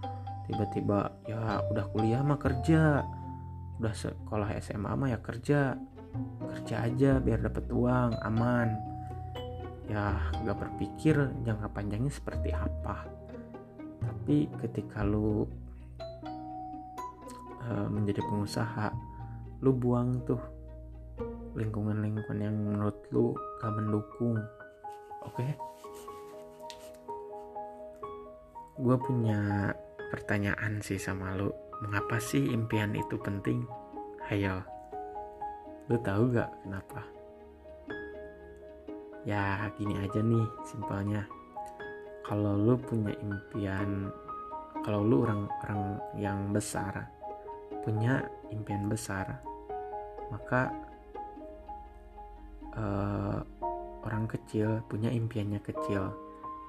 tiba-tiba 0.49 1.11
ya 1.27 1.63
udah 1.71 1.85
kuliah 1.91 2.21
mah 2.23 2.39
kerja. 2.39 3.03
Udah 3.81 3.93
sekolah 3.93 4.53
SMA 4.59 4.91
mah 4.93 5.09
ya 5.11 5.19
kerja. 5.19 5.75
Kerja 6.53 6.75
aja 6.85 7.11
biar 7.17 7.41
dapat 7.41 7.65
uang 7.73 8.11
aman. 8.21 8.69
Ya 9.89 10.15
gak 10.47 10.57
berpikir 10.57 11.15
jangka 11.43 11.67
panjangnya 11.71 12.11
seperti 12.13 12.55
apa. 12.55 13.07
Tapi 13.99 14.47
ketika 14.63 15.03
lu 15.03 15.43
uh, 17.63 17.87
menjadi 17.91 18.23
pengusaha 18.23 18.93
lu 19.63 19.71
buang 19.71 20.23
tuh 20.27 20.39
lingkungan-lingkungan 21.55 22.39
yang 22.39 22.55
menurut 22.55 22.97
lu 23.11 23.35
gak 23.59 23.73
mendukung. 23.75 24.39
Oke? 25.23 25.43
Okay? 25.43 25.51
gue 28.73 28.97
punya 29.05 29.69
pertanyaan 30.13 30.77
sih 30.85 31.01
sama 31.01 31.33
lu. 31.33 31.49
Mengapa 31.81 32.21
sih 32.21 32.53
impian 32.53 32.93
itu 32.93 33.17
penting? 33.17 33.65
Hayo 34.29 34.61
lu 35.89 35.97
tahu 35.99 36.31
gak 36.31 36.47
kenapa? 36.63 37.01
Ya 39.25 39.67
gini 39.75 39.97
aja 39.97 40.21
nih 40.21 40.47
simpelnya. 40.63 41.25
Kalau 42.23 42.55
lu 42.55 42.77
punya 42.77 43.11
impian 43.19 44.13
kalau 44.85 45.01
lu 45.03 45.23
orang-orang 45.25 45.99
yang 46.19 46.51
besar 46.51 47.07
punya 47.83 48.23
impian 48.51 48.87
besar 48.87 49.43
maka 50.31 50.71
uh, 52.79 53.43
orang 54.07 54.23
kecil 54.27 54.79
punya 54.87 55.11
impiannya 55.11 55.59
kecil. 55.59 56.15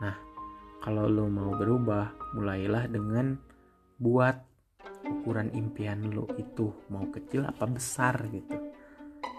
Nah 0.02 0.14
kalau 0.84 1.08
lu 1.08 1.32
mau 1.32 1.56
berubah 1.56 2.12
mulailah 2.36 2.92
dengan 2.92 3.40
buat 3.96 4.36
ukuran 5.08 5.48
impian 5.56 6.12
lu 6.12 6.28
itu 6.36 6.76
mau 6.92 7.08
kecil 7.08 7.48
apa 7.48 7.64
besar 7.64 8.20
gitu. 8.28 8.52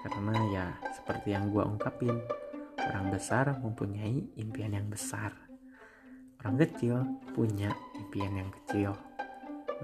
Karena 0.01 0.33
ya 0.49 0.65
seperti 0.97 1.37
yang 1.37 1.53
gua 1.53 1.69
ungkapin 1.69 2.17
orang 2.81 3.13
besar 3.13 3.61
mempunyai 3.61 4.25
impian 4.41 4.73
yang 4.73 4.89
besar. 4.89 5.37
Orang 6.41 6.57
kecil 6.65 7.05
punya 7.37 7.69
impian 7.93 8.41
yang 8.41 8.49
kecil. 8.49 8.97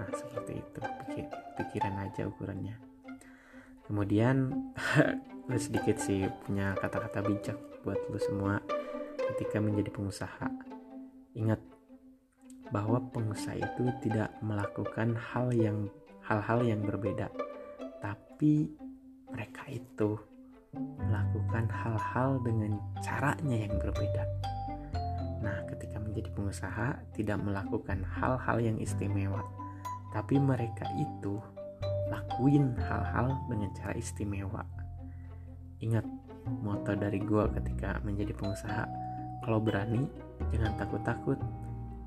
Nah 0.02 0.10
seperti 0.18 0.58
itu 0.58 0.80
Pikir, 0.82 1.30
pikiran 1.62 1.94
aja 2.02 2.26
ukurannya. 2.26 2.74
Kemudian 3.86 4.50
lu 5.46 5.58
sedikit 5.62 6.02
sih 6.02 6.26
punya 6.42 6.74
kata-kata 6.74 7.22
bijak 7.22 7.58
buat 7.86 8.02
lu 8.10 8.18
semua 8.18 8.58
ketika 9.30 9.62
menjadi 9.62 9.94
pengusaha 9.94 10.71
ingat 11.32 11.60
bahwa 12.72 13.00
pengusaha 13.12 13.60
itu 13.60 13.84
tidak 14.00 14.32
melakukan 14.40 15.12
hal 15.16 15.52
yang 15.52 15.88
hal-hal 16.24 16.64
yang 16.64 16.80
berbeda. 16.80 17.28
Tapi 18.00 18.72
mereka 19.28 19.68
itu 19.68 20.16
melakukan 20.72 21.68
hal-hal 21.68 22.40
dengan 22.40 22.80
caranya 23.04 23.68
yang 23.68 23.76
berbeda. 23.76 24.24
Nah, 25.44 25.68
ketika 25.68 26.00
menjadi 26.00 26.32
pengusaha, 26.32 26.96
tidak 27.12 27.38
melakukan 27.44 28.00
hal-hal 28.08 28.56
yang 28.62 28.78
istimewa, 28.80 29.44
tapi 30.16 30.40
mereka 30.40 30.88
itu 30.96 31.36
lakuin 32.08 32.72
hal-hal 32.76 33.36
dengan 33.48 33.68
cara 33.76 33.92
istimewa. 33.96 34.64
Ingat 35.82 36.06
moto 36.62 36.94
dari 36.94 37.20
gue 37.20 37.44
ketika 37.58 38.00
menjadi 38.06 38.32
pengusaha, 38.32 38.84
kalau 39.42 39.58
berani 39.58 40.06
jangan 40.54 40.72
takut-takut. 40.78 41.38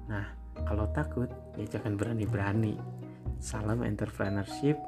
Nah, 0.08 0.26
kalau 0.64 0.88
takut 0.96 1.28
ya 1.60 1.68
jangan 1.68 2.00
berani-berani. 2.00 2.80
Salam 3.38 3.84
entrepreneurship. 3.84 4.80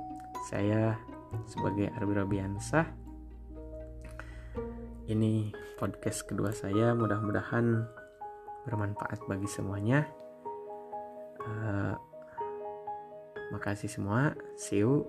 Saya 0.48 0.96
sebagai 1.44 1.92
Arbi 1.92 2.14
Robiansah. 2.16 2.88
Ini 5.08 5.52
podcast 5.76 6.24
kedua 6.24 6.56
saya. 6.56 6.96
Mudah-mudahan 6.96 7.84
bermanfaat 8.64 9.28
bagi 9.28 9.48
semuanya. 9.52 10.08
Uh, 11.44 11.96
makasih 13.52 13.92
semua. 13.92 14.36
See 14.60 14.84
you 14.84 15.08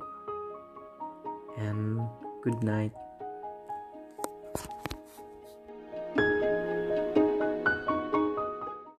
and 1.58 2.02
good 2.42 2.62
night. 2.62 2.94